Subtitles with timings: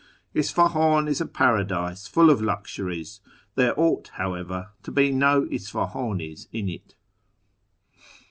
[0.43, 3.21] "Isfahan is a paradise full of luxuries;
[3.53, 6.95] There ought (however) to be no Isfahani.s in it."